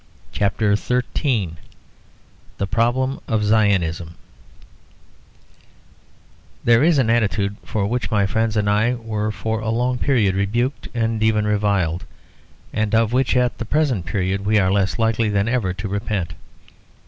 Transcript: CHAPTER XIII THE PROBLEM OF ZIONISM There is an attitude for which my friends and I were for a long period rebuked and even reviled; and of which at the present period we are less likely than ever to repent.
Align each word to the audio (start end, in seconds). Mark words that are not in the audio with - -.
CHAPTER 0.31 0.75
XIII 0.75 1.57
THE 2.57 2.65
PROBLEM 2.65 3.19
OF 3.27 3.43
ZIONISM 3.45 4.15
There 6.63 6.83
is 6.83 6.97
an 6.97 7.11
attitude 7.11 7.55
for 7.63 7.85
which 7.85 8.09
my 8.09 8.25
friends 8.25 8.57
and 8.57 8.67
I 8.67 8.95
were 8.95 9.29
for 9.31 9.59
a 9.59 9.69
long 9.69 9.99
period 9.99 10.33
rebuked 10.33 10.87
and 10.95 11.21
even 11.21 11.45
reviled; 11.45 12.05
and 12.73 12.95
of 12.95 13.13
which 13.13 13.37
at 13.37 13.59
the 13.59 13.65
present 13.65 14.07
period 14.07 14.43
we 14.43 14.57
are 14.57 14.71
less 14.73 14.97
likely 14.97 15.29
than 15.29 15.47
ever 15.47 15.71
to 15.75 15.87
repent. 15.87 16.33